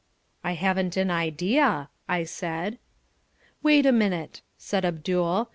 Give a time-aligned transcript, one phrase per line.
[0.43, 2.79] "I haven't an idea," I said.
[3.61, 5.47] "Wait a minute," said Abdul.